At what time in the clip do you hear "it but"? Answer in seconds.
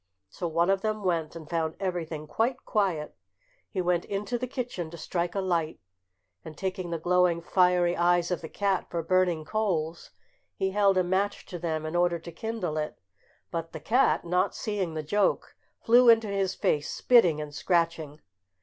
12.77-13.73